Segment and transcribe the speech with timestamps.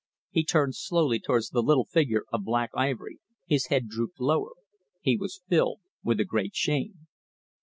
[0.31, 4.53] He turned slowly towards the little figure of black ivory, his head drooped lower
[4.99, 7.05] he was filled with a great shame.